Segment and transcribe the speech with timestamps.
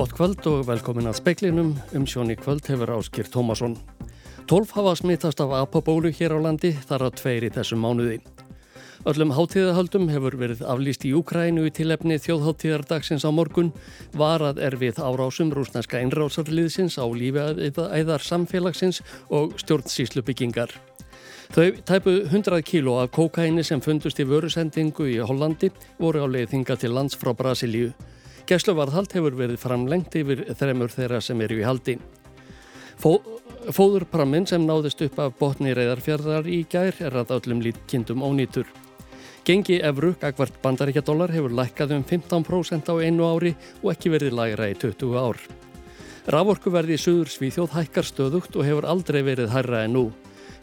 [0.00, 1.74] Gott kvöld og velkomin að speklinum.
[1.92, 3.74] Um sjón í kvöld hefur Áskir Tómasson.
[4.48, 8.14] Tólf hafa smittast af apabólu hér á landi, þar að tveir í þessum mánuði.
[9.04, 13.74] Öllum hátíðahöldum hefur verið aflýst í Úkrænu í tilefni þjóðháttíðardagsins á morgun,
[14.16, 20.72] varað er við árásum rúsneska einrásarliðsins á lífiðæðar samfélagsins og stjórnsíslu byggingar.
[21.52, 26.78] Þau tæpu 100 kíló af kókaini sem fundust í vörusendingu í Hollandi voru á leiðinga
[26.80, 27.92] til lands frá Brasilíu.
[28.50, 31.92] Gæsluvarðhald hefur verið framlengt yfir þremur þeirra sem eru í haldi.
[32.98, 33.20] Fó,
[33.70, 38.66] fóðurprammin sem náðist upp af botni reyðarfjörðar í gær er að öllum lítkindum ónýtur.
[39.46, 44.68] Gengi Evru, gagvart bandaríkjadólar, hefur lækkað um 15% á einu ári og ekki verið lægra
[44.74, 45.38] í 20 ár.
[46.34, 50.08] Raforkuverði í Suður Svíþjóð hækkar stöðugt og hefur aldrei verið hærra en nú.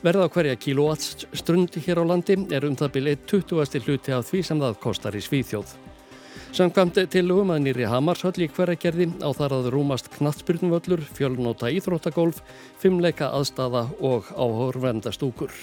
[0.04, 3.86] Verða á hverja kilóattstrundi hér á landi er um það byrja 20.
[3.88, 5.87] hluti af því sem það kostar í Svíþjóð.
[6.58, 12.44] Samkvæmt tilugum að nýri Hamarshöll í hverjargerði á þar að rúmast knattspyrnvöllur, fjölnóta íþróttagólf,
[12.82, 15.54] fimmleika aðstafa og áhörvenda stúkur.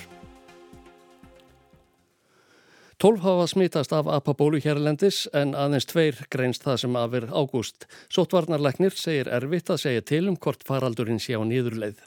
[3.05, 7.89] Tólf hafa smitast af apabólu hérlendis en aðeins tveir greinst það sem afir ágúst.
[8.08, 11.98] Sóttvarnarleiknir segir erfitt að segja til um hvort faraldurinn sé á nýðurleið.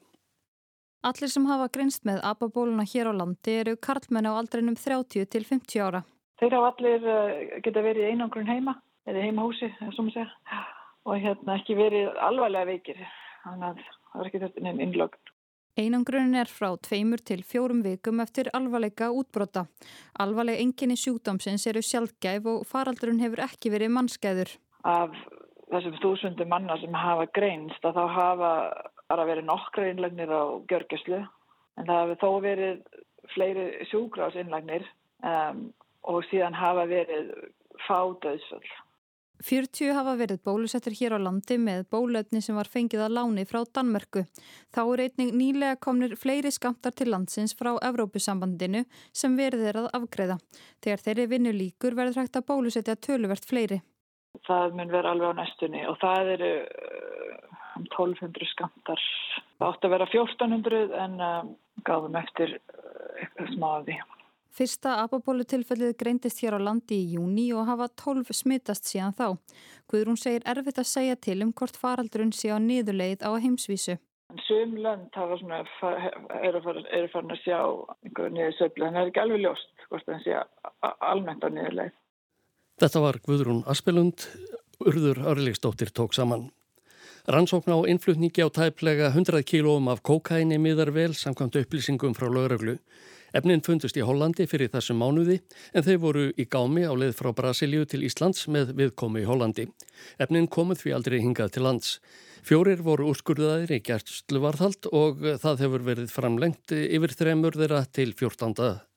[1.05, 5.45] Allir sem hafa greinst með apabóluna hér á landi eru karlmenn á aldrinum 30 til
[5.45, 6.01] 50 ára.
[6.37, 8.77] Þeir hafa allir uh, geta verið í einangrun heima,
[9.09, 9.95] eða heimahúsi, að
[11.07, 12.99] og hérna ekki verið alvarlega veikir,
[13.45, 15.33] þannig að það var ekki þetta nefn innlögn.
[15.77, 19.67] Einangrun er frá tveimur til fjórum vikum eftir alvarleika útbrota.
[20.17, 24.55] Alvarleg enginni sjúkdómsins eru sjálfgæf og faraldurinn hefur ekki verið mannskæður.
[24.89, 25.13] Af
[25.69, 28.51] þessum þúsundu manna sem hafa greinst að þá hafa
[29.07, 32.81] bara verið nokkra innlagnir á gjörgjuslu en það hefur þó verið
[33.35, 34.87] fleiri sjúgrásinnlagnir
[35.21, 35.67] um,
[36.07, 37.31] og síðan hafa verið
[37.87, 38.75] fádauðsvöld.
[39.43, 43.59] 40 hafa verið bólusettur hér á landi með bólöfni sem var fengið að láni frá
[43.69, 44.23] Danmörku.
[44.73, 49.91] Þá er einning nýlega komnir fleiri skamtar til landsins frá Evrópusambandinu sem verið er að
[49.99, 50.39] afgreða.
[50.81, 53.83] Þegar þeirri vinnu líkur verður hægt að bólusetja töluvert fleiri.
[54.47, 56.51] Það mun vera alveg á næstunni og það eru
[57.77, 59.01] um 1200 skamtar.
[59.57, 63.97] Það átti að vera 1400 en um, gáðum eftir uh, eitthvað smá af því.
[64.57, 69.27] Fyrsta apabólutilfellið greindist hér á landi í júni og hafa 12 smittast síðan þá.
[69.85, 73.99] Guðrún segir erfitt að segja til um hvort faraldrun sé á niðurleið á heimsvísu.
[74.47, 75.59] Sum lönd svona,
[76.41, 77.59] eru, eru farin að sjá
[78.01, 80.39] einhverju niður söfla en það er ekki alveg ljóst hvort það sé
[81.11, 81.93] almennt á niðurleið.
[82.81, 84.25] Þetta var Guðrún Aspelund,
[84.81, 86.49] urður örlegstóttir tók saman.
[87.29, 92.79] Rannsókn á innflutningi á tæplega 100 kílóum af kokaini miðar vel samkvæmt upplýsingum frá lögreglu.
[93.35, 95.41] Efnin fundust í Hollandi fyrir þessum mánuði
[95.73, 99.67] en þau voru í gámi á leið frá Brasilíu til Íslands með viðkomi í Hollandi.
[100.21, 101.97] Efnin komuð því aldrei hingað til lands.
[102.47, 108.53] Fjórir voru úrskurðaðir í gerstluvarðhald og það hefur verið framlengt yfir þremur þeirra til 14.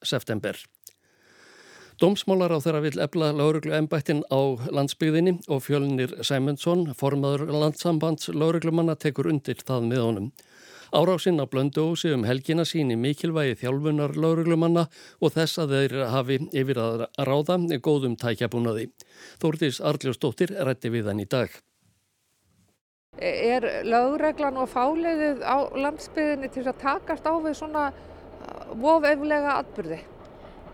[0.07, 0.61] september.
[2.01, 4.41] Dómsmálar á þeirra vil ebla lauruglu ennbættin á
[4.73, 10.31] landsbygðinni og fjölnir Sæmundsson, formadur landsambands lauruglumanna, tekur undir það með honum.
[10.91, 14.89] Árásinn á blönduósi um helgina síni mikilvægi þjálfunar lauruglumanna
[15.23, 18.89] og þess að þeir hafi yfir að ráða góðum tækjabúnaði.
[19.39, 21.51] Þórtís Arljósdóttir rætti við hann í dag.
[23.21, 27.91] Er lauruglan og fáleiðið á landsbyðinni til að takast á við svona
[28.83, 30.01] vofeflega atbyrði?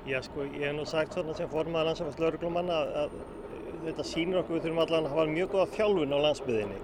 [0.06, 4.40] Já sko, ég hef nú sagt svona sem formaða landsafast lauruglumanna að, að þetta sínur
[4.40, 6.80] okkur við þurfum allan að hafa mjög góða þjálfun á landsbyðinni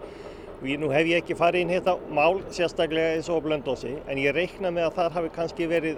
[0.63, 4.71] nú hef ég ekki farið inn hérna mál sérstaklega eins og blöndósi en ég reikna
[4.71, 5.97] með að þar hafi kannski verið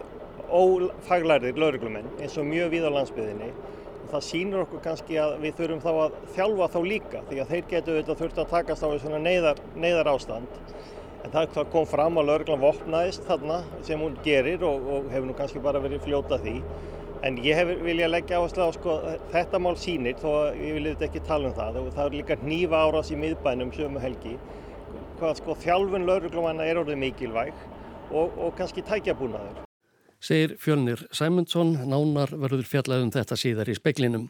[0.48, 5.58] ófaglærðir lauruglumenn eins og mjög við á landsbyðinni og það sínur okkur kannski að við
[5.58, 8.88] þurfum þá að þjálfa þá líka því að þeir getur auðvitað þurft að takast á
[9.04, 10.58] svona neyðar, neyðar ástand
[11.24, 15.36] en það kom fram að lauruglan vopnaðist þarna sem hún gerir og, og hefur nú
[15.36, 16.56] kannski bara verið fljóta því
[17.22, 18.94] En ég hef viljað leggja áherslu á sko,
[19.32, 22.36] þetta mál sínir þó ég vil eitthvað ekki tala um það og það er líka
[22.42, 24.34] nýfa árás í miðbænum sömu helgi
[25.20, 27.54] hvað sko þjálfun lauruglumanna er orðið mikilvæg
[28.10, 29.62] og, og kannski tækjabúnaður.
[30.24, 34.28] Segir Fjölnir Sæmundsson, nánar verður fjallaðum þetta síðar í speklinum.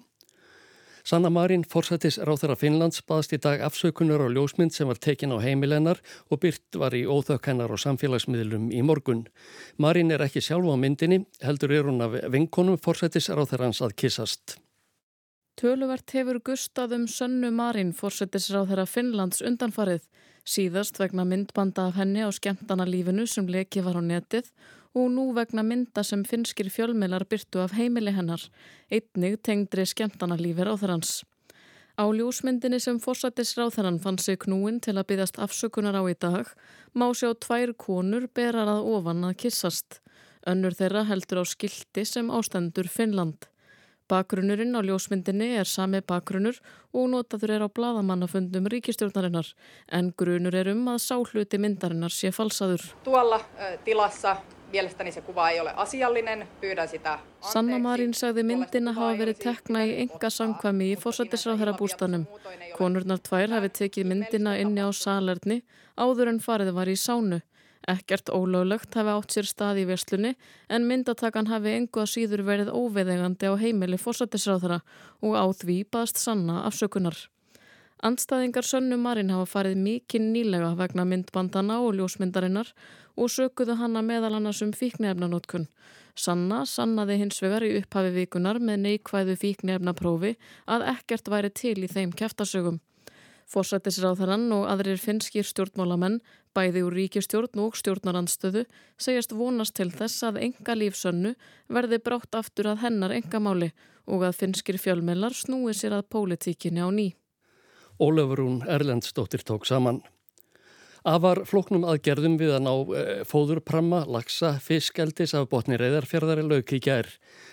[1.05, 5.39] Sanna Marín, forsættis ráþara Finnlands, baðst í dag afsökunar á ljósmynd sem var tekin á
[5.43, 5.99] heimilennar
[6.33, 9.27] og byrt var í óþökk hennar og samfélagsmiðlum í morgun.
[9.77, 14.57] Marín er ekki sjálf á myndinni, heldur er hún af vinkonum forsættis ráþarans að kissast.
[15.61, 20.09] Töluvert hefur gustað um sönnu Marín, forsættis ráþara Finnlands undanfarið,
[20.49, 24.49] síðast vegna myndbanda af henni á skemmtana lífinu sem leki var á netið
[24.95, 28.43] og nú vegna mynda sem finskir fjölmilar byrtu af heimili hennar,
[28.91, 30.71] einnig tengdri skemmtana lífir
[31.95, 36.51] á ljósmyndinni sem fórsættisráþarann fann sig knúin til að byggast afsökunar á í dag
[36.95, 40.01] má sjá tvær konur berar að ofan að kissast.
[40.47, 43.47] Önnur þeirra heldur á skildi sem ástendur Finnland.
[44.11, 46.59] Bakgrunnurinn á ljósmyndinni er sami bakgrunnur
[46.93, 49.55] og notaður er á bladamannafundum ríkistjórnarinnar
[49.89, 52.91] en grunur er um að sáhluti myndarinnar sé falsaður.
[53.07, 53.39] Tuolla
[53.87, 54.37] tilassa
[54.75, 57.53] Mielestäni se kuva ei ole asiallinen, pyydän sitä anteeksi.
[57.53, 62.25] Sanna Marín sagði myndina hafa verið tekna í enga samkvæmi í fórsættisráðherra bústanum.
[62.75, 65.61] Konurnar tvær hafi tekið myndina inni á salerni
[65.95, 67.39] áður en farið var í sánu.
[67.95, 70.35] Ekkert ólöglegt hafi átt sér stað í verslunni
[70.69, 74.81] en myndatakan hafi engu að síður verið óveðegandi á heimili fórsættisráðherra
[75.23, 77.15] og á því baðst Sanna afsökunar.
[78.05, 82.75] Andstæðingar Sönnu Marín hafa farið mikinn nýlega vegna myndbandana og ljósmyndarinnar
[83.17, 85.69] og sökuðu hanna meðal annars um fíknefnanótkun.
[86.15, 90.35] Sanna sannaði hins vegar í upphafi vikunar með neikvæðu fíknefnaprófi
[90.71, 92.81] að ekkert væri til í þeim kæftasögum.
[93.51, 96.21] Fórsættisráðarann og aðrir finskir stjórnmálamenn,
[96.57, 98.65] bæði úr ríkistjórn og stjórnarandstöðu,
[98.97, 101.35] segjast vonast til þess að enga lífsönnu
[101.69, 103.73] verði brátt aftur að hennar enga máli
[104.07, 107.13] og að finskir fjölmelar snúi sér að pólitíkinni á ný.
[108.01, 110.03] Ólafurún Erlendsdóttir tók saman.
[111.05, 116.79] Afar floknum aðgerðum við að ná e, fóðurpramma, lagsa, fiskeldis af botni reyðarfjörðari lauk í
[116.81, 117.11] gær.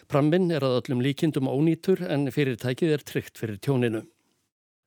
[0.08, 4.06] Prammin er að öllum líkindum ónýtur en fyrirtækið er tryggt fyrir tjóninu.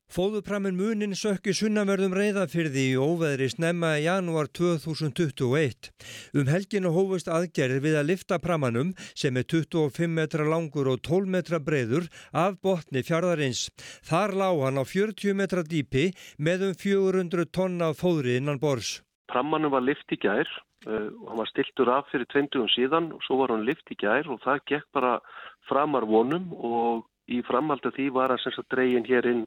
[0.05, 5.89] Fóðuprammin munin sökki sunnamörðum reyðafyrði í óveðri snemma í janúar 2021.
[6.37, 11.31] Um helginu hófust aðgerðir við að lifta prammanum sem er 25 metra langur og 12
[11.35, 13.65] metra breyður af botni fjardarins.
[14.05, 18.99] Þar lág hann á 40 metra dýpi með um 400 tonna fóðri innan bors.
[19.33, 20.45] Prammanum var lift í gær
[20.85, 24.29] uh, hann var stiltur af fyrir 20 síðan og svo var hann lift í gær
[24.29, 25.17] og það gekk bara
[25.65, 29.43] framar vonum og í framhaldi því var sagt dregin hér inn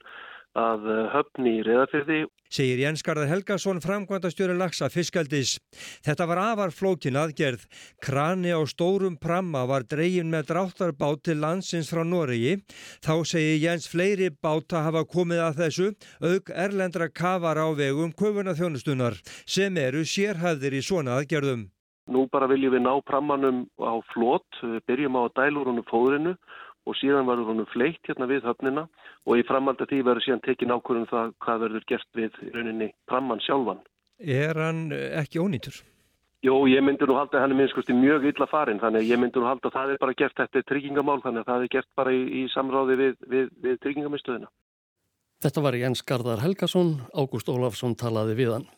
[0.57, 2.27] að höfni í reðafyrði.
[2.49, 5.59] Segir Jens Garðar Helgason framkvæmdastjóri lagsa fiskaldis.
[6.07, 7.67] Þetta var afar flókin aðgerð.
[8.01, 12.57] Krani á stórum pramma var dregin með dráttarbát til landsins frá Noregi.
[13.05, 15.91] Þá segir Jens fleiri báta hafa komið að þessu
[16.25, 21.69] auk erlendra kafar á vegum köfuna þjónustunar sem eru sérhæðir í svona aðgerðum.
[22.09, 24.49] Nú bara viljum við ná prammanum á flót,
[24.89, 26.33] byrjum á að dælur honum fóðrinu
[26.89, 28.87] og síðan verður honum fleitt hérna við höfnina
[29.29, 33.45] og í framhaldi því verður síðan tekin ákvörðum það hvað verður gert við rauninni pramman
[33.45, 33.85] sjálfan.
[34.19, 35.77] Er hann ekki ónýtur?
[36.47, 39.19] Jó, ég myndi nú halda að hann er minnskusti mjög illa farin þannig að ég
[39.19, 41.89] myndi nú halda að það er bara gert þetta tryggingamál þannig að það er gert
[41.99, 44.51] bara í, í samráði við, við, við tryggingamistöðina.
[45.43, 48.69] Þetta var Jens Gardar Helgason, Ágúst Ólafsson talaði við hann.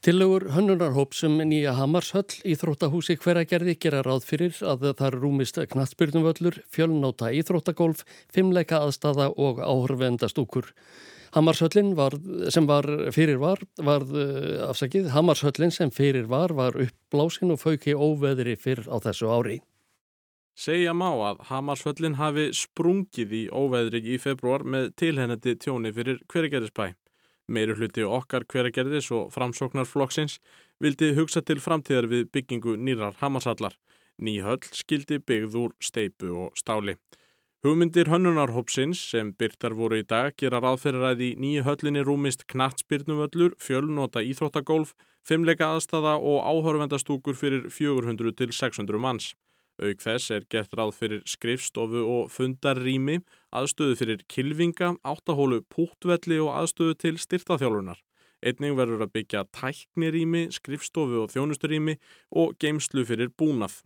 [0.00, 6.54] Tillögur hönnunarhóp sem nýja Hamarshöll í þróttahúsi hveragerði gera ráð fyrir að það rúmist knattbyrnumvöllur,
[6.72, 10.70] fjölnóta íþróttagólf, fimmleika aðstafa og áhörvendastúkur.
[11.36, 12.16] Hamarshöllin var,
[12.48, 14.06] sem var fyrir var, var
[14.70, 19.58] afsakið, Hamarshöllin sem fyrir var var uppblásin og fauki óveðri fyrr á þessu ári.
[20.56, 26.96] Segja má að Hamarshöllin hafi sprungið í óveðri í februar með tilhennandi tjóni fyrir hveragerðisbæ.
[27.50, 30.38] Meiru hluti okkar hveragerðis og framsóknarflokksins
[30.80, 33.74] vildi hugsa til framtíðar við byggingu nýrar Hamarsallar.
[34.22, 36.94] Nýhöll skildi byggð úr steipu og stáli.
[37.66, 43.58] Hugmyndir hönnunarhópsins sem byrtar voru í dag gera ráðferðar að í nýju höllinni rúmist knattspyrnuvöllur,
[43.60, 44.94] fjölnota íþróttagólf,
[45.26, 49.34] fimmleika aðstafa og áhörvendastúkur fyrir 400 til 600 manns.
[49.80, 53.22] Auk þess er gert ráð fyrir skrifstofu og fundarrými,
[53.56, 58.02] aðstöðu fyrir kilvinga, áttahólu púttvelli og aðstöðu til styrtaþjálfunar.
[58.44, 61.96] Einning verður að byggja tæknirými, skrifstofu og þjónusturými
[62.42, 63.80] og geimslu fyrir búnað.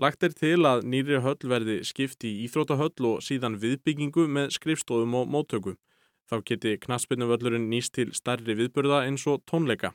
[0.00, 5.14] Lagt er til að nýri höll verði skipt í íþrótahöll og síðan viðbyggingu með skrifstofum
[5.20, 5.76] og móttöku.
[6.24, 9.92] Þá geti knaspinuvöllurinn nýst til starri viðburða eins og tónleika.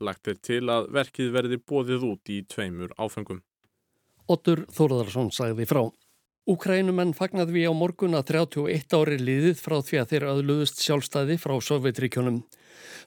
[0.00, 3.42] Lagt er til að verkið verði bóðið út í tveimur áfengum.
[4.26, 5.84] Otur Þórðarsson sagði frá.
[6.46, 11.36] Úkrænumenn fagnaði við á morgun að 31 ári liðið frá því að þeir aðluðust sjálfstæði
[11.42, 12.40] frá Sovjetríkjónum.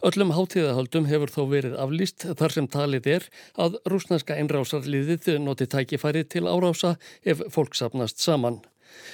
[0.07, 3.27] Öllum hátíðahaldum hefur þó verið aflýst þar sem talið er
[3.59, 8.61] að rúsneska einrásarliðið noti tækifæri til árása ef fólk sapnast saman.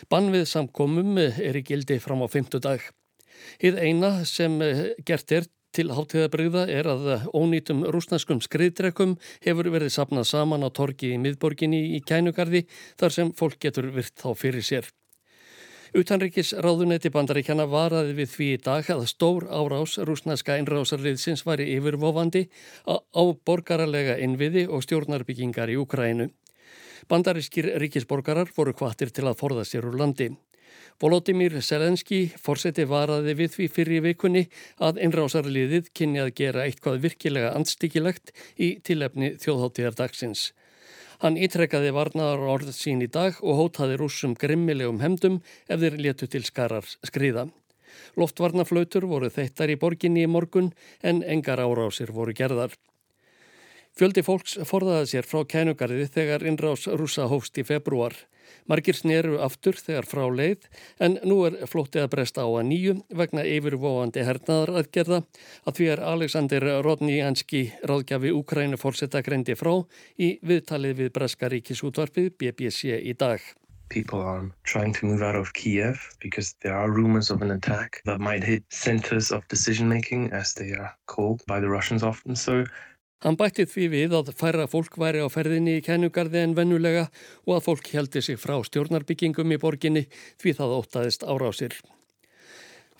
[0.09, 2.85] Bann við samkomum er í gildi fram á fymtudag.
[3.61, 4.57] Íð eina sem
[5.05, 11.13] gert er til hátíðabrygða er að ónýtum rúsneskum skriðdrekum hefur verið sapnað saman á torgi
[11.15, 12.63] í miðborginni í kænugarði
[12.99, 14.87] þar sem fólk getur virt þá fyrir sér.
[15.95, 22.41] Utanrikis ráðunetti bandaríkjana varaði við því í dag að stór árás rúsneska einrásarliðsins væri yfirvofandi
[22.91, 26.27] á borgaralega innviði og stjórnarbyggingar í Ukrænu.
[27.07, 30.31] Bandarískir ríkisborgarar voru kvartir til að forða sér úr landi.
[31.03, 34.45] Volodymyr Selenski fórseti varaði við því fyrir vikunni
[34.79, 40.53] að einrásarliðið kynni að gera eitthvað virkilega andstíkilegt í tilefni þjóðháttíðardagsins.
[41.19, 46.29] Hann ítrekkaði varnaðar orð sín í dag og hótaði rúsum grimmilegum hemdum ef þeir letu
[46.31, 47.49] til skarar skriða.
[48.15, 50.71] Loftvarnaflautur voru þeittar í borginni í morgun
[51.03, 52.71] en engar árásir voru gerðar.
[53.95, 58.15] Fjöldi fólks forðaði sér frá kænugarði þegar innrás rúsa hófst í februar.
[58.65, 60.63] Margir sneru aftur þegar frá leið
[61.05, 65.19] en nú er flóttið að bresta á að nýju vegna yfirvóandi hernaðaraðgerða
[65.69, 69.75] að því er Alexander Rodnjanski ráðgjafi Úkrænu fórsetta greindi frá
[70.17, 73.43] í viðtalið við Breska ríkisútvarpið BBC í dag.
[73.89, 78.01] People are trying to move out of Kiev because there are rumors of an attack
[78.05, 82.35] that might hit centers of decision making as they are called by the Russians often.
[82.35, 82.65] So
[83.25, 87.07] Hann bætti því við að færra fólk væri á ferðinni í kennugarði en vennulega
[87.47, 90.03] og að fólk heldi sig frá stjórnarbyggingum í borginni
[90.43, 91.73] því það ótaðist árásir.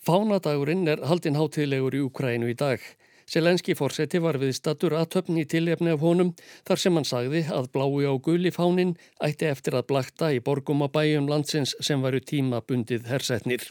[0.02, 2.82] Fánadagurinn er haldinn hátilegur í Ukrænu í dag.
[3.30, 6.32] Selenski fórseti var við statur aðtöfn í tilefni af honum
[6.66, 8.96] þar sem hann sagði að blái á gulli fánin
[9.28, 13.68] ætti eftir að blakta í borgum á bæjum landsins sem varu tíma bundið hersetnir.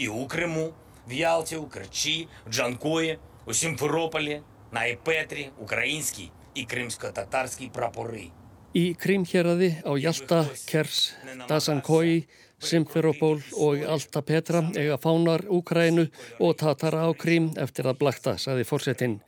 [0.00, 0.70] Í Ukrimu,
[1.12, 2.16] Vjálti, Ukrči,
[2.48, 4.38] Džankói og Simferópali
[4.71, 8.31] на Епетрі український і кримсько-татарський прапори.
[8.75, 11.15] Í Krímhjeraði á Hjalta, Kers,
[11.47, 12.27] Dasankói,
[12.59, 18.67] Simferopól og Alta Petra eiga fánar Úkrænu og Tatara á Krím eftir að blakta, saði
[18.67, 19.21] fórsetin.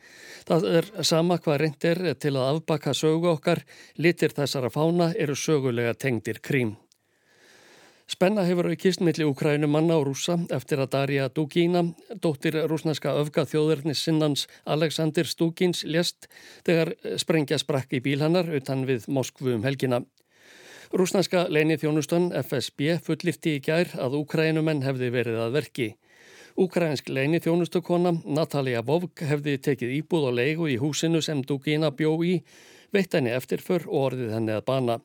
[0.48, 3.64] Það er sama hvað reyndir til að afbaka sögu okkar,
[3.96, 6.76] litir þessara fána eru sögulega tengdir Krím.
[8.11, 11.85] Spenna hefur aukist millir Ukrænu manna og rúsa eftir að Darja Dugína,
[12.23, 16.27] dóttir rúsneska öfga þjóðurnis sinnans Alexander Stugins lést
[16.67, 16.93] þegar
[17.23, 20.03] sprengja sprakk í bíl hannar utan við Moskvu um helgina.
[20.93, 25.89] Rúsneska leini þjónustan FSB fullifti í gær að Ukrænumenn hefði verið að verki.
[26.61, 32.19] Ukrænsk leini þjónustukona Natalia Vovk hefði tekið íbúð og leigu í húsinu sem Dugína bjó
[32.27, 32.43] í,
[32.93, 35.01] veitt henni eftirför og orðið henni að bana.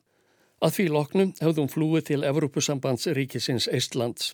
[0.58, 4.32] Að því loknum hefðum flúið til Evrópusambands ríkisins Eistlands.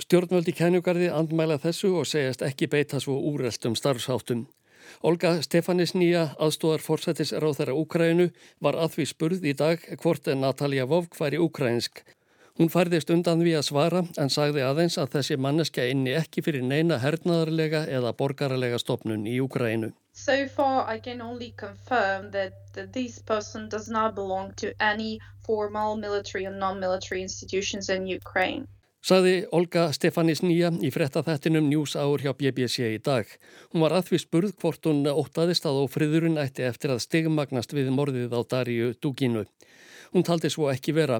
[0.00, 4.46] Stjórnvöldi kænugarði andmæla þessu og segjast ekki beita svo úreltum starfsháttum.
[5.04, 8.30] Olga Stefanisnýja, aðstóðar fórsættis ráþæra Úkrænu,
[8.64, 12.00] var að því spurð í dag hvort Natalia Vovk væri úkrænsk.
[12.56, 16.64] Hún færðist undan við að svara en sagði aðeins að þessi manneskja inni ekki fyrir
[16.64, 19.92] neina hernaðarlega eða borgaralega stopnun í Úgrænu.
[20.12, 25.20] So far I can only confirm that, that this person does not belong to any
[25.46, 28.68] formal military and non-military institutions in Ukraine.
[29.02, 33.26] Saði Olga Stefanis Nýja í frettaþettinum News Hour hjá BBC í dag.
[33.72, 38.36] Hún var aðvist spurð hvort hún óttaðist að ófriðurinn ætti eftir að stigmagnast við morðið
[38.38, 39.42] á Darju Dugínu.
[40.14, 41.18] Hún taldi svo ekki vera.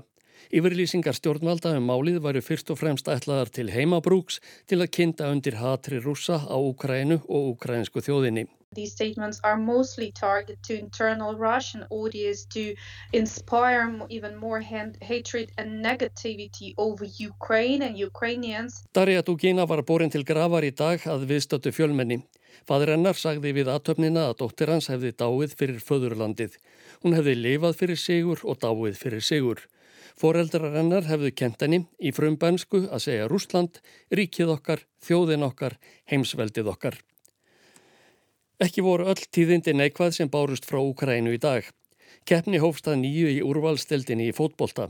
[0.54, 4.38] Yfirlýsingar stjórnvalda um málið varu fyrst og fremst ætlaðar til heimabrúks
[4.70, 8.46] til að kynnta undir hatri rúsa á Ukrænu og ukrainsku þjóðinni.
[8.74, 12.74] These statements are mostly targeted to internal Russian audience to
[13.12, 18.84] inspire even more hatred and negativity over Ukraine and Ukrainians.
[18.94, 22.22] Darja Dugina var borin til gravar í dag að viðstötu fjölmenni.
[22.68, 26.56] Fadur hennar sagði við aðtöfnina að dóttir hans hefði dáið fyrir föðurlandið.
[27.04, 29.64] Hún hefði lifað fyrir sigur og dáið fyrir sigur.
[30.16, 33.80] Fóreldrar hennar hefðu kent henni í frumbænsku að segja Rúsland,
[34.12, 37.00] ríkið okkar, þjóðin okkar, heimsveldið okkar.
[38.62, 41.66] Ekki voru öll tíðindi neikvað sem bárust frá Ukrænu í dag.
[42.28, 44.84] Keppni hófstað nýju í úrvalstildinni í fótbolta.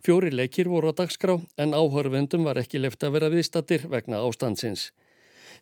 [0.00, 4.86] Fjóri leikir voru á dagskrá en áhörvendum var ekki left að vera viðstattir vegna ástandsins.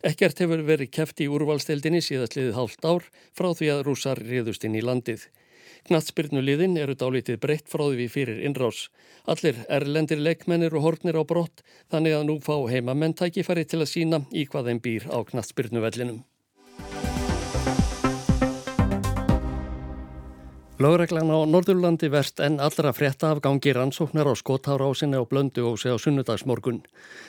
[0.07, 4.79] Ekkert hefur verið keppt í úrvalstildinni síðastliðið hálft ár frá því að rúsar riðust inn
[4.79, 5.27] í landið.
[5.91, 8.85] Knatsbyrnuliðin eru dálítið breytt frá því fyrir innrás.
[9.27, 13.93] Allir erlendir leikmennir og hornir á brott þannig að nú fá heimamenn tækifæri til að
[13.97, 16.23] sína í hvað þeim býr á knatsbyrnuvellinum.
[20.79, 25.75] Lögreglan á Norðurlandi verst en allra frétta af gangi rannsóknar á skottárásinni á blöndu og
[25.75, 26.79] sé á sunnudagsmorgun.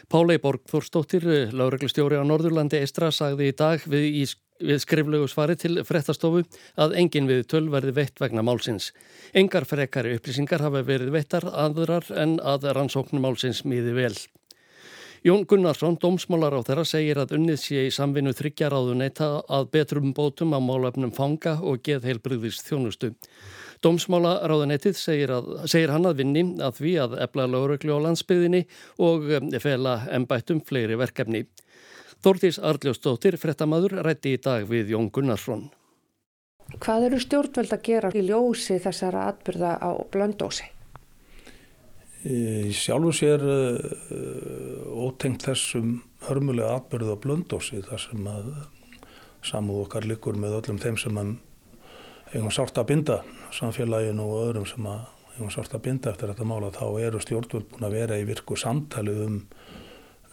[0.07, 4.25] Pálei Borg Þórstóttir, lögreglustjóri á Norðurlandi Eistra, sagði í dag við í
[4.61, 6.45] við skriflegu svari til frettastofu
[6.79, 8.93] að engin við töl verði veitt vegna málsins.
[9.35, 14.15] Engar frekari upplýsingar hafa verið veittar aðrar en að rannsóknum málsins miði vel.
[15.21, 20.15] Jón Gunnarsson, dómsmálar á þeirra, segir að unnið sé í samvinnu þryggjaráðu neyta að betrum
[20.17, 23.11] bótum á málefnum fanga og geðheilbriðist þjónustu.
[23.85, 25.35] Dómsmála ráðanettið segir,
[25.69, 28.63] segir hann að vinni að því að ebla lauruglu á landsbyðinni
[28.97, 31.45] og um, fela ennbættum fleiri verkefni.
[32.25, 35.69] Þórtís Arljósdóttir, frettamæður, rætti í dag við Jón Gunnarsson.
[36.81, 40.73] Hvað eru stjórnvöld að gera í ljósi þessara atbyrða á blöndósi?
[42.21, 43.45] Í sjálfu sér
[44.93, 48.51] ótengt þessum hörmulega atbyrðu á blöndósi þar sem að
[49.47, 51.21] samúð okkar likur með öllum þeim sem
[52.35, 53.17] eigum sárt að binda
[53.57, 57.89] samfélaginu og öðrum sem eigum sárt að binda eftir þetta mála þá eru stjórnvöld búin
[57.89, 59.41] að vera í virku samtali um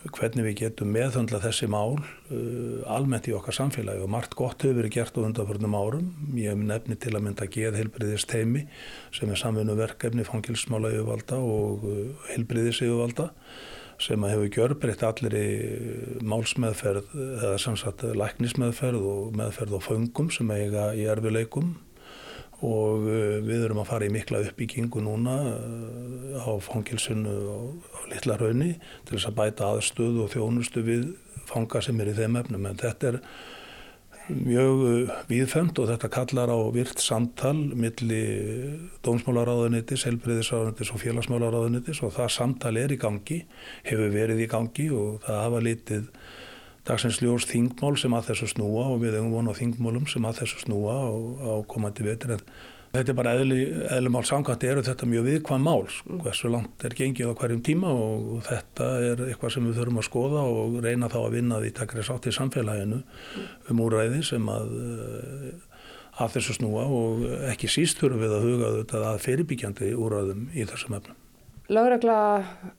[0.06, 4.77] hvernig við getum meðhundla þessi mál uh, almennt í okkar samfélagi og margt gott hefur
[4.82, 6.12] verið gert á undanförnum árum.
[6.38, 8.68] Ég hef nefni til að mynda geð heilbriðist heimi
[9.16, 13.32] sem er samvinnu verkefni fangilsmála yfirvalda og uh, heilbriðis yfirvalda
[13.98, 15.48] sem hefur gjörbreytt allir í
[16.22, 21.74] málsmeðferð eða samsagt læknismeðferð og meðferð á föngum sem eiga í erfileikum
[22.65, 27.57] og uh, við erum að fara í mikla uppbyggingu núna uh, á fangilsinu á
[28.09, 28.73] litla raunni
[29.05, 31.05] til þess að bæta aðstöðu og þjónustu við
[31.47, 32.65] fanga sem er í þeim efnum.
[32.65, 33.19] En þetta er
[34.33, 38.23] mjög uh, viðfemt og þetta kallar á virt samtal milli
[39.05, 43.43] dómsmálaráðunitis, helbriðisráðunitis og félagsmálaráðunitis og það samtal er í gangi,
[43.85, 46.11] hefur verið í gangi og það hafa litið
[46.88, 50.63] dagsins ljós þingmál sem að þessu snúa og við hefum vonað þingmálum sem að þessu
[50.63, 52.38] snúa á, á komandi vetur.
[52.38, 53.60] En þetta er bara eðli,
[53.98, 57.91] eðlumál samkvæmt eru þetta mjög viðkvæm mál sko, hversu langt er gengið á hverjum tíma
[57.91, 61.74] og þetta er eitthvað sem við þurfum að skoða og reyna þá að vinna því
[61.77, 63.01] takkri sátt í samfélaginu
[63.67, 64.72] um úræði sem að
[66.17, 70.65] að þessu snúa og ekki síst þurfum við að huga þetta að fyrirbyggjandi úræðum í
[70.65, 71.16] þessum efnum.
[71.67, 72.17] Láregla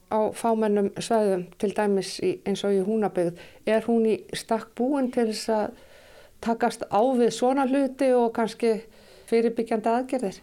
[0.09, 3.37] á fámennum sveðum til dæmis í, eins og í húnabögð,
[3.69, 5.83] er hún í stakk búin til þess að
[6.41, 8.79] takast á við svona hluti og kannski
[9.29, 10.39] fyrirbyggjandi aðgerðir?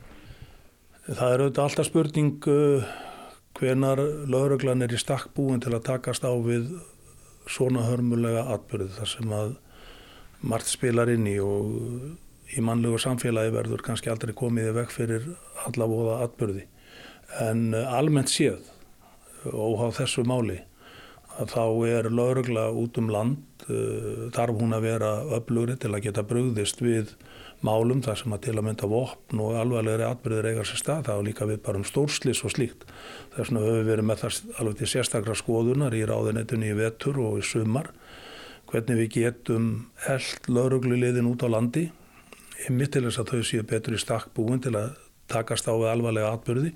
[1.07, 2.87] Það er auðvitað alltaf spurning uh,
[3.59, 6.71] hvenar láreglan er í stakk búin til að takast á við
[7.51, 9.57] svona hörmulega atbyrðu þar sem að
[10.47, 15.29] margt spilar inn í og í mannlegu samfélagi verður kannski aldrei komið í veg fyrir
[15.67, 16.67] allavóða atbyrði
[17.43, 18.73] en almennt séð
[19.47, 20.61] óháð þessu máli
[21.37, 26.07] að þá er laurugla út um land uh, þarf hún að vera öflugri til að
[26.09, 27.13] geta brugðist við
[27.65, 31.07] málum þar sem að til að mynda vopn og alvarlegri atbyrðir eiga sér stað.
[31.09, 32.85] Þá líka við bara um stórslis og slíkt.
[33.35, 37.21] Þess vegna höfum við verið með það alveg til sérstakra skoðunar í ráðinetunni í vetur
[37.25, 37.91] og í sumar
[38.71, 39.67] hvernig við getum
[40.07, 41.87] held lauruglu liðin út á landi
[42.67, 44.97] ymmið til þess að þau séu betur í stakk búin til að
[45.31, 46.73] takast á við alvarlega atbyrði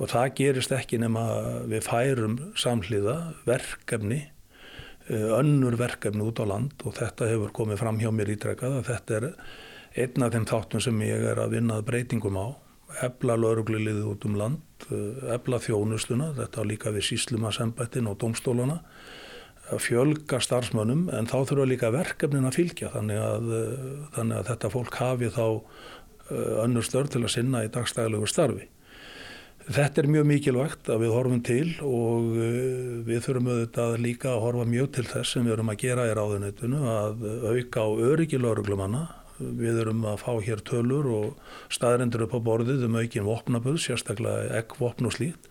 [0.00, 1.24] og það gerist ekki nema
[1.70, 3.16] við færum samhliða
[3.48, 4.22] verkefni,
[5.10, 6.74] önnur verkefni út á land.
[6.86, 9.28] Og þetta hefur komið fram hjá mér ítrekkað að þetta er
[10.02, 12.46] einn af þeim þáttum sem ég er að vinnað breytingum á,
[13.04, 14.86] ebla laurugliðið út um land,
[15.32, 18.80] ebla þjónustuna, þetta á líka við síslumasembættin og domstólana,
[19.72, 22.90] að fjölga starfsmönnum en þá þurfa líka verkefnin að fylgja.
[22.92, 23.50] Þannig að,
[24.16, 25.46] þannig að þetta fólk hafi þá
[26.64, 28.66] önnur störn til að sinna í dagstæðilegu starfi.
[29.62, 32.24] Þetta er mjög mikilvægt að við horfum til og
[33.06, 36.14] við þurfum auðvitað líka að horfa mjög til þess sem við erum að gera í
[36.18, 37.22] ráðunitinu að
[37.52, 39.04] auka á öryggi lauruglumanna.
[39.38, 44.50] Við erum að fá hér tölur og staðrendur upp á borðið um aukin vopnaböð, sérstaklega
[44.58, 45.46] eggvopn og slíkt.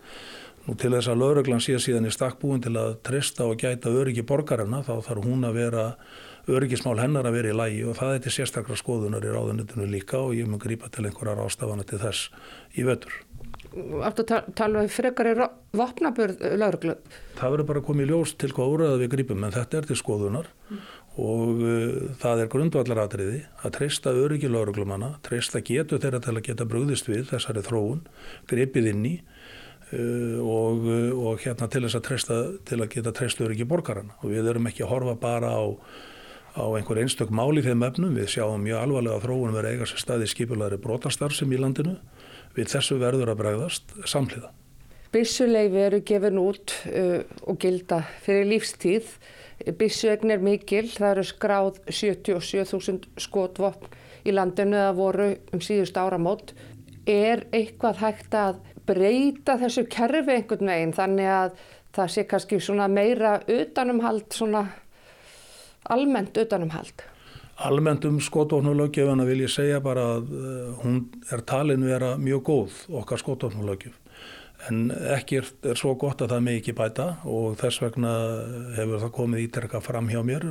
[0.67, 4.27] Nú til þess að lauruglan sé síðan í stakkbúin til að trista og gæta öryggi
[4.27, 5.87] borgarina þá þarf hún að vera
[6.51, 10.19] öryggismál hennar að vera í lægi og það er til sérstakra skoðunar í ráðunitinu líka
[10.19, 12.29] og ég mun grípa til einhverjar ástafana til þess
[12.77, 13.21] í vetur.
[13.71, 15.31] Áttu að tala um frekari
[15.77, 16.97] vopnaburð lauruglu?
[17.37, 20.49] Það verður bara komið ljós til hvað úrraða við grípum en þetta er til skoðunar
[20.67, 20.81] mm.
[21.23, 26.67] og uh, það er grundvallaratriði að treysta öryggi lauruglumanna, treysta getu þeirra til að geta
[26.67, 28.03] brúðist við þessari þróun,
[28.51, 33.47] gripið inn í uh, og, og hérna til þess að treysta til að geta treysta
[33.47, 35.63] öryggi borgarana og við erum ekki að horfa bara á
[36.51, 38.15] á einhver einstök máli þeim efnum.
[38.15, 41.95] Við sjáum mjög alvarlega þróunum verið eiga sér staði skipulari brotastarfsum í landinu.
[42.55, 44.51] Við þessu verður að bregðast samhliða.
[45.11, 49.09] Bissuleifi eru gefin út uh, og gilda fyrir lífstíð.
[49.77, 53.91] Bissuegn er mikil, það eru skráð 77.000 skotvopn
[54.25, 56.55] í landinu að voru um síðust áramót.
[57.09, 61.61] Er eitthvað hægt að breyta þessu kerfi einhvern veginn þannig að
[61.95, 64.31] það sé kannski meira utanumhald
[65.91, 67.10] almennt utanumhald?
[67.61, 70.31] Almennt um skotvopnulöggefana vil ég segja bara að
[70.81, 73.97] hún er talin vera mjög góð okkar skotvopnulöggef
[74.69, 78.11] en ekki er, er svo gott að það með ekki bæta og þess vegna
[78.77, 80.47] hefur það komið ítrekka fram hjá mér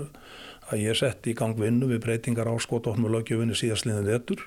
[0.71, 4.43] að ég sett í gang vinnu við breytingar á skotvopnulöggefinni síðastliðin vettur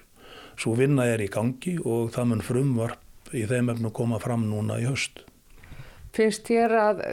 [0.60, 4.78] svo vinna er í gangi og það mun frumvarp í þeim efnu koma fram núna
[4.82, 5.24] í höst.
[6.14, 7.04] Finnst þér að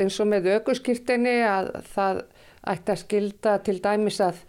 [0.00, 2.24] eins og með aukurskýrtinni að það
[2.70, 4.40] ætti að skilda til dæmis að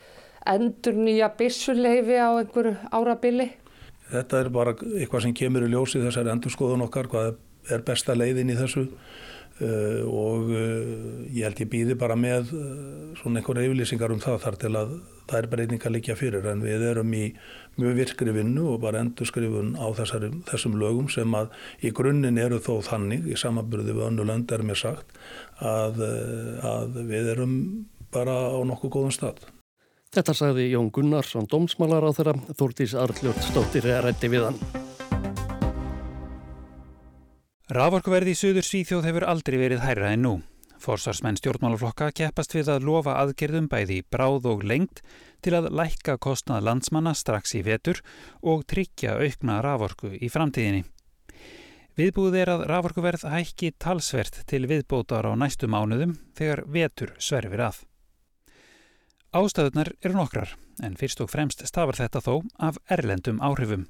[0.49, 3.51] endur nýja bissuleifi á einhverju árabili?
[4.12, 7.38] Þetta er bara eitthvað sem kemur í ljósi þessari endurskoðun okkar, hvað
[7.71, 13.13] er besta leiðin í þessu uh, og uh, ég held ég býði bara með uh,
[13.19, 14.95] svona einhverja yfirlýsingar um það þar til að
[15.30, 17.23] það er breyninga líka fyrir en við erum í
[17.77, 21.54] mjög virkri vinnu og bara endurskrifun á þessari, þessum lögum sem að
[21.86, 25.15] í grunninn eru þó þannig í samanbyrði við önnu lönd er mér sagt
[25.63, 26.04] að,
[26.67, 27.56] að við erum
[28.12, 29.39] bara á nokkuð góðum stað.
[30.12, 34.58] Þetta sagði Jón Gunnarsson, dómsmálar á þeirra, Þúrtís Arljóttsdóttir er rætti við hann.
[37.71, 40.32] Raforkuverði í Suður Svíþjóð hefur aldrei verið hærra en nú.
[40.84, 45.00] Forsvarsmenn stjórnmálaflokka keppast við að lofa aðgerðum bæði bráð og lengt
[45.45, 48.02] til að lækka kostnað landsmanna strax í vetur
[48.41, 50.84] og tryggja aukna raforku í framtíðinni.
[51.95, 57.80] Viðbúð er að raforkuverð hækki talsvert til viðbótar á næstu mánuðum þegar vetur sverfir að.
[59.32, 60.50] Ástæðunar eru nokkrar,
[60.84, 63.86] en fyrst og fremst stafar þetta þó af erlendum áhrifum.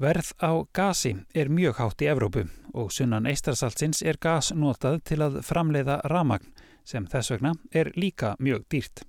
[0.00, 5.18] Verð á gasi er mjög hátt í Evrópu og sunnan eistarsaltsins er gas notað til
[5.20, 6.54] að framleiða ramagn
[6.88, 9.02] sem þess vegna er líka mjög dýrt.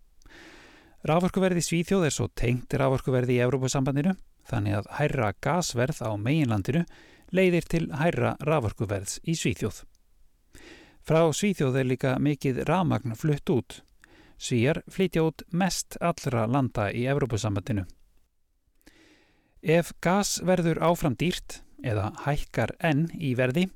[1.08, 4.18] Rávorkuverði Svíþjóð er svo tengt rávorkuverði í Evrópusambandinu
[4.52, 6.82] þannig að hærra gasverð á meginlandinu
[7.32, 9.80] leiðir til hærra rávorkuverðs í Svíþjóð.
[11.08, 13.80] Frá Svíþjóð er líka mikið ramagn flutt út
[14.42, 17.84] Svíjar flytja út mest allra landa í Evrópusambandinu.
[19.62, 23.68] Ef gas verður áfram dýrt eða hækkar enn í verði,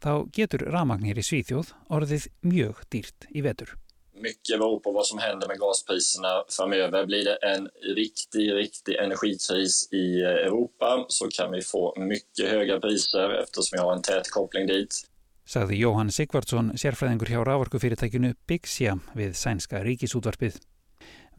[0.00, 3.74] þá getur ramagnir í Svíþjóð orðið mjög dýrt í vetur.
[4.18, 7.04] Mycket beror på vad som händer med gaspriserna framöver.
[7.06, 13.36] Blir det en riktig, riktig energikris i Europa så kan vi få mycket höga priser
[13.42, 15.04] eftersom vi har en tät koppling dit
[15.48, 20.58] sagði Jóhann Sigvardsson, sérfræðingur hjá rávorkufyrirtækinu Bixja við sænska ríkisútvarpið.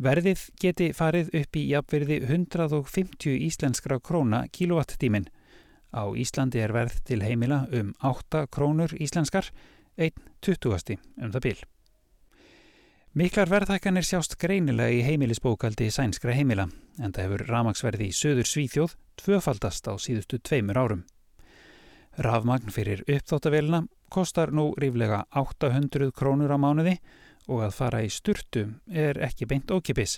[0.02, 5.28] Verðið geti farið upp í jafnverði 150 íslenskra króna kilowatt-tímin.
[5.94, 9.52] Á Íslandi er verð til heimila um 8 krónur íslenskar,
[9.98, 11.60] 1,20 um það bil.
[13.14, 16.70] Miklar verðhækkanir sjást greinilega í heimilisbókaldi sænskra heimila,
[17.02, 21.08] en það hefur ramagsverði í söður Svíþjóð tvöfaldast á síðustu tveimur árum.
[22.20, 26.98] Rafmagn fyrir uppþóttavélina kostar nú ríflega 800 krónur á mánuði
[27.48, 30.18] og að fara í sturtu er ekki beint ókipis.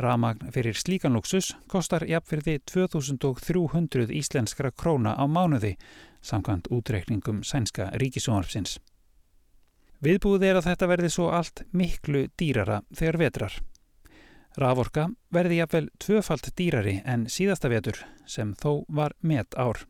[0.00, 5.74] Ramagn fyrir slíkan luxus kostar jafnfyrði 2300 íslenskra króna á mánuði
[6.24, 8.78] samkvæmt útreikningum sænska ríkisjónarpsins.
[10.00, 13.60] Viðbúið er að þetta verði svo allt miklu dýrara þegar vetrar.
[14.56, 19.84] Raforka verði jafnvel tvöfalt dýrari en síðasta vetur sem þó var met ár.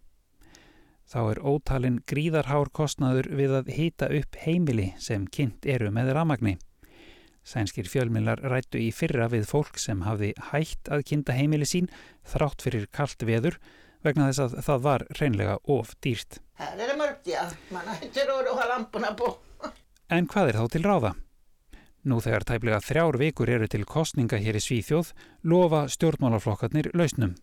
[1.09, 6.59] Þá er ótalinn gríðarhár kostnaður við að hýta upp heimili sem kynnt eru með ramagni.
[7.49, 11.89] Sænskir fjölmilar rættu í fyrra við fólk sem hafði hægt að kynnta heimili sín
[12.29, 13.57] þrátt fyrir kallt veður
[14.05, 16.43] vegna þess að það var reynlega of dýrt.
[20.13, 21.17] En hvað er þá til ráða?
[22.05, 25.17] Nú þegar tæplega þrjár vikur eru til kostninga hér í Svíþjóð
[25.49, 27.39] lofa stjórnmálaflokkarnir lausnum.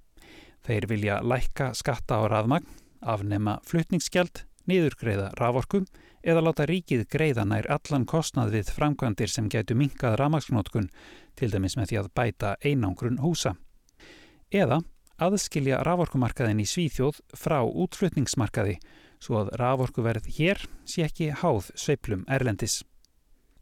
[0.66, 5.86] Þeir vilja lækka skatta á raðmagn afnema flutningsgjald, niðurgreiða raforkum
[6.26, 10.90] eða láta ríkið greiða nær allan kostnað við framkvæmdir sem getur minkað ramagsnótkun,
[11.38, 13.54] til dæmis með því að bæta einangrun húsa.
[14.50, 14.82] Eða
[15.22, 18.80] aðskilja raforkumarkaðin í Svíþjóð frá útflutningsmarkaði
[19.22, 22.82] svo að raforkuverð hér sé ekki háð sveiplum erlendis.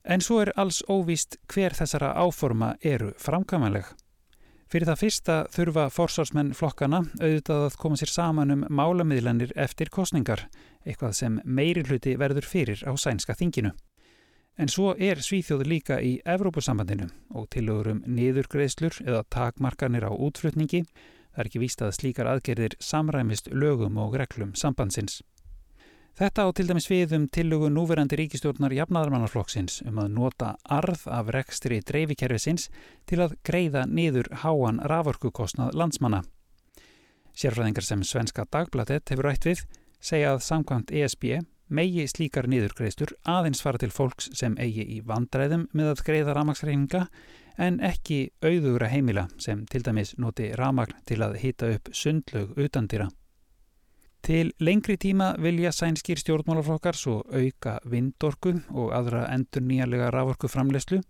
[0.04, 3.86] En svo er alls óvíst hver þessara áforma eru framkvæmanleg.
[4.74, 10.48] Fyrir það fyrsta þurfa forsvarsmenn flokkana auðvitað að koma sér saman um málamiðlanir eftir kostningar,
[10.82, 13.70] eitthvað sem meiri hluti verður fyrir á sænska þinginu.
[14.58, 17.06] En svo er Svíþjóður líka í Evrópusambandinu
[17.38, 20.82] og tilögur um niðurgreðslur eða takmarkanir á útflutningi.
[21.38, 25.22] Það er ekki víst að slíkar aðgerðir samræmist lögum og reglum sambandsins.
[26.14, 31.32] Þetta á til dæmis við um tillugu núverandi ríkistjórnar jafnaðarmannarflokksins um að nota arð af
[31.34, 32.68] rekstri dreifikerfisins
[33.10, 36.22] til að greiða niður háan raforkukostnað landsmanna.
[37.34, 39.64] Sérfræðingar sem Svenska Dagbladet hefur rætt við
[39.98, 41.26] segja að samkvæmt ESB
[41.74, 47.08] megi slíkar niðurgreistur aðeins fara til fólks sem eigi í vandræðum með að greiða ramagsreininga
[47.58, 53.10] en ekki auðugra heimila sem til dæmis noti ramagn til að hýta upp sundlög utandýra.
[54.24, 61.02] Til lengri tíma vilja sænskýr stjórnmálaflokkar svo auka vindorku og aðra endur nýjarlega raforku framlegslu,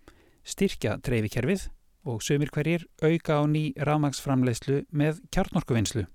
[0.41, 1.67] styrkja treyfikerfið
[2.09, 6.07] og sömur hverjir auka á ný rafmagsframleyslu með kjarnorkuvinnslu.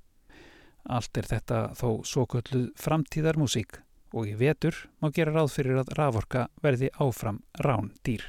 [0.91, 3.79] Allt er þetta þó svo kölluð framtíðarmúsík
[4.19, 8.27] og í vetur má gera ráð fyrir að raforka verði áfram rán dýr.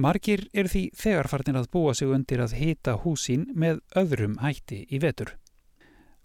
[0.00, 5.04] Margir er því þegarfarnir að búa sig undir að hita húsín með öðrum hætti í
[5.04, 5.36] vetur.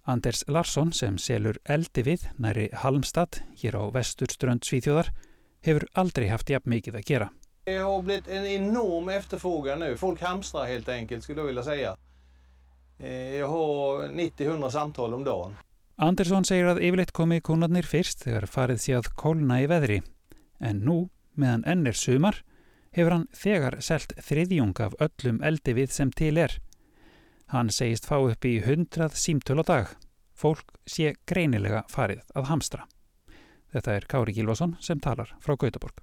[0.06, 5.10] Anders Larsson sem selur eldi við næri Halmstad hér á vesturströnd Svíþjóðar
[5.66, 7.30] hefur aldrei haft jafn mikið að gera.
[7.66, 9.96] Det har blivit en enorm efterfrågan nu.
[9.98, 11.96] Folk hamstrar helt enkelt skulle jag vilja säga.
[13.00, 15.56] Eh, jag har 90-100 samtal om dagen.
[15.98, 20.02] Andersson segir að yfirleitt komi kúnarnir fyrst þegar farið sé að kólna í veðri.
[20.60, 22.44] En nú, meðan enn er sumar,
[22.96, 26.60] hefur hann þegar selt þriðjung af öllum eldi við sem til er.
[27.54, 29.92] Hann segist fá upp í hundrað símtöl á dag.
[30.34, 32.88] Fólk sé greinilega farið að hamstra.
[33.76, 36.02] Þetta er Kári Gílvason sem talar frá Gautaborg.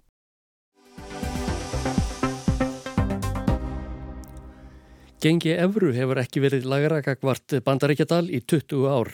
[5.22, 9.10] Gengi Evru hefur ekki verið lagrakakvart bandaríkjadal í 20 ár.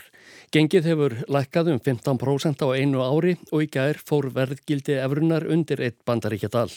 [0.52, 5.82] Gengið hefur lækkað um 15% á einu ári og í gær fór verðgildi Evrunar undir
[5.84, 6.70] eitt bandaríkjadal.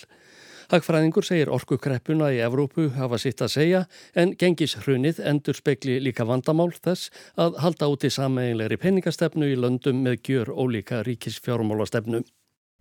[0.72, 3.80] Hagfræðingur segir orkukreppuna í Evrópu hafa sitt að segja
[4.16, 10.22] en gengishrunið endur spekli líka vandamál þess að halda úti sameiginleiri peningastefnu í löndum með
[10.30, 12.22] gjör ólíka ríkisfjármálastefnu.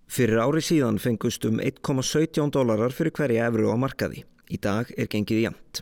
[0.06, 4.22] Fyrir ári síðan fengust um 1,17 dólarar fyrir hverja Evru á markaði.
[4.46, 5.80] Í dag er gengið jæmt.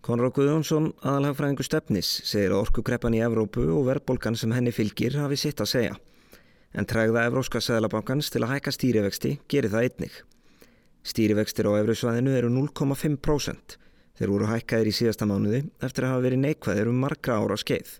[0.00, 5.36] Konráð Guðjónsson, aðalhagfræðingu stefnis, segir að orkukreppan í Evrópu og verðbolgan sem henni fylgir hafi
[5.36, 6.00] sitt að segja.
[6.72, 10.16] En trægða Evróska Sæðlabankans til að hækka stýrivexti gerir það einnig.
[11.06, 13.76] Stýrivextir á Evrusvæðinu eru 0,5%.
[14.16, 17.98] Þeir voru hækkaðir í síðasta mánuði eftir að hafa verið neikvæðir um margra ára skeið.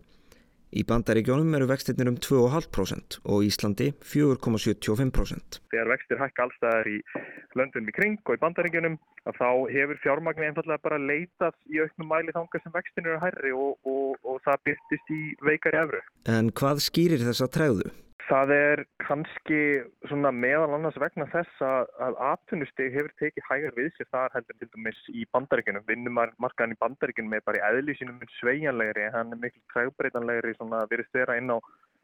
[0.76, 5.60] Í bandaríkjónum eru vextirnir um 2,5% og Íslandi 4,75%.
[5.70, 6.96] Þegar vextir hækka allstæðar í
[7.56, 8.96] löndunum í kring og í bandaríkjónum
[9.38, 13.78] þá hefur fjármagnin einfallega bara leitað í auknum mæli þanga sem vextin eru hærri og,
[13.86, 16.02] og, og það byrtist í veikari efru.
[16.26, 17.94] En hvað skýrir þessa træðu?
[18.26, 19.58] Það er kannski
[20.34, 24.68] meðal annars vegna þess að, að atvinnusteg hefur tekið hægar við sér þar heldur til
[24.72, 25.84] dæmis í bandaríkunum.
[25.86, 31.54] Vinnumarkaðin í bandaríkunum er bara í eðlísinum sveigjanlegri, hann er miklu trægbreytanlegri virðist vera inn
[31.54, 31.58] á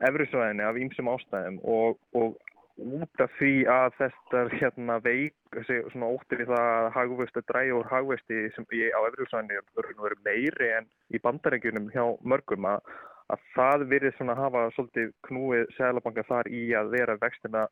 [0.07, 2.39] efrisvæðinni af ímsum ástæðum og, og
[2.79, 5.35] út af því að þetta hérna, veik,
[5.67, 10.93] svona óttir í það að hagvöstu drægi úr hagvösti sem á efrisvæðinni er meiri en
[11.13, 12.95] í bandaríkunum hjá mörgum að
[13.31, 17.67] að það virðið svona hafa svolítið knúið seglabanka þar í að vera vextina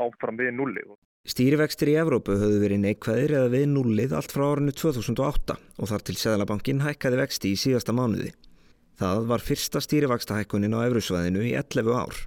[0.00, 0.84] áfram við nulli.
[1.24, 6.04] Stýrivextir í Evrópu höfðu verið neikvæðir eða við nullið allt frá árinu 2008 og þar
[6.04, 8.34] til seglabankin hækkaði vexti í síðasta mánuði.
[9.00, 12.18] Það var fyrsta stýrivextahækkunin á Evrusvæðinu í 11 ár.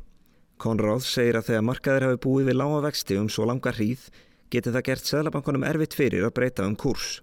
[0.58, 4.10] Konráð segir að þegar markaðir hafi búið við lága vexti um svo langa hríð
[4.50, 7.22] geti það gert seglabankunum erfitt fyrir að breyta um kurs.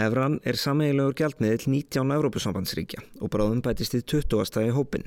[0.00, 4.46] Evran er sameigilegur gjaldmiðil 19 Európusambandsríkja og bráðum bætist í 20.
[4.48, 5.02] stæði hópin.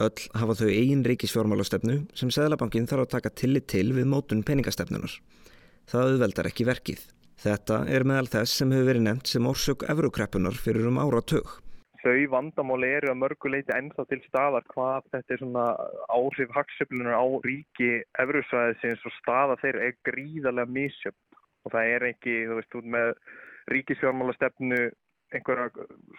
[0.00, 5.18] Öll hafa þau eigin ríkisfjármálastefnu sem Sæðlabankin þarf að taka tillit til við mótun peningastefnunar.
[5.90, 7.02] Það auðveldar ekki verkið.
[7.44, 11.52] Þetta er meðal þess sem hefur verið nefnt sem orsök Evrukreppunar fyrir um áratug.
[12.00, 15.66] Þau vandamáli eru að mörguleiti ennþá til staðar hvað þetta er svona
[16.08, 17.90] áhrif hagsöflunar á ríki
[18.24, 23.14] Evrusvæðisins og staða þeir er gríðarlega mísjöfn og það er ekki, þú veist, út með
[23.74, 24.90] ríkisfjármálastefnu
[25.34, 25.70] einhverja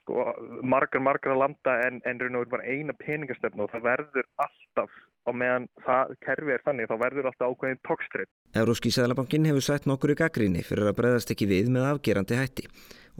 [0.02, 0.26] sko,
[0.64, 4.28] margar margar að landa en, en raun og verið bara eina peningastefnu og það verður
[4.46, 8.30] alltaf og meðan það kerfi er þannig þá verður alltaf ákveðin tókstrið.
[8.58, 12.68] Euróski Sæðlabankin hefur sætt nokkur í gaggrinni fyrir að breyðast ekki við með afgerandi hætti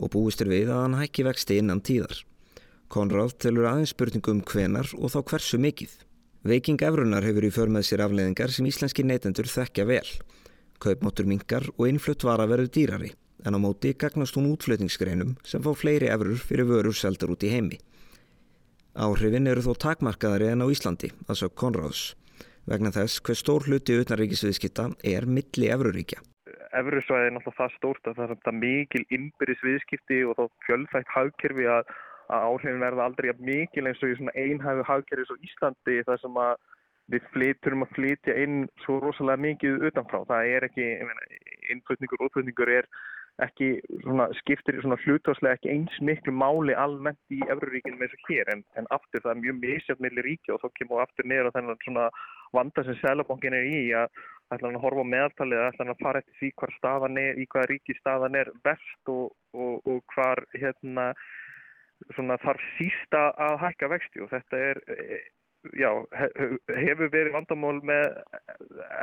[0.00, 2.24] og búistur við að hann hækki vexti innan tíðar.
[2.92, 5.94] Konráð telur aðeins spurningum hvenar og þá hversu mikið.
[6.48, 10.06] Veiking Evrunar hefur í för með sér afleðingar sem íslenski neytendur þekkja vel.
[10.82, 13.12] Kaupmáttur mingar og innflutt vara verður dýrari
[13.46, 17.52] en á móti gagnast hún útflutningsgreinum sem fá fleiri efrur fyrir vörur seldar út í
[17.52, 17.78] heimi.
[18.92, 22.02] Áhrifin eru þó takmarkaðari en á Íslandi, að sög Konráðs,
[22.68, 26.20] vegna þess hver stór hluti utanríkisviðskipta er milli efruríkja.
[26.72, 31.66] Efrusvæði er náttúrulega það stórt að það er mikil innbyrðis viðskipti og þá fjölþægt hagkerfi
[31.68, 31.90] að,
[32.32, 36.38] að áhrifin verða aldrei mikil eins og í svona einhæfu hagkerfi svo Íslandi þar sem
[36.44, 36.54] að
[37.12, 40.22] við flyturum að flytja inn svo rosalega mikið utanfrá.
[40.28, 40.86] Það er ekki,
[41.74, 42.88] innflutningur og útflutningur er
[43.40, 43.68] ekki
[44.02, 48.64] svona, skiptir svona hlutáslega ekki eins miklu máli almennt í Evruríkinu með þessu hér en,
[48.76, 52.08] en aftur það er mjög misjátt meðli ríki og þá kemur aftur á þennan svona
[52.52, 54.08] vanda sem Sælabankin er í að
[54.52, 57.38] ætla hann að horfa á meðaltalið ætla hann að fara eftir því hvar staðan er,
[57.40, 61.12] í hvaða ríki staðan er verst og, og, og hvar hérna
[62.16, 64.82] svona þarf sísta að hækka vexti og þetta er
[65.78, 65.90] já,
[66.74, 68.06] hefur verið vandamál með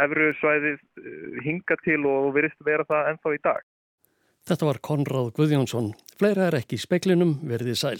[0.05, 0.81] Evrusvæðið
[1.45, 3.68] hinga til og verist vera það ennþá í dag.
[4.47, 5.91] Þetta var Konráð Guðjónsson.
[6.19, 7.99] Fleira er ekki í speklinum, verðið sæl.